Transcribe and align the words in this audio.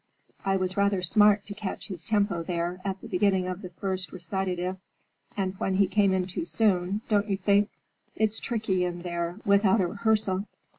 "I 0.43 0.57
was 0.57 0.77
rather 0.77 1.03
smart 1.03 1.45
to 1.45 1.53
catch 1.53 1.87
his 1.87 2.03
tempo 2.03 2.41
there, 2.41 2.81
at 2.83 2.99
the 3.01 3.07
beginning 3.07 3.45
of 3.47 3.61
the 3.61 3.69
first 3.69 4.11
recitative, 4.11 4.77
when 5.59 5.75
he 5.75 5.85
came 5.87 6.11
in 6.11 6.25
too 6.25 6.43
soon, 6.45 7.01
don't 7.07 7.29
you 7.29 7.37
think? 7.37 7.69
It's 8.15 8.39
tricky 8.39 8.83
in 8.83 9.03
there, 9.03 9.37
without 9.45 9.79
a 9.79 9.85
rehearsal. 9.85 10.47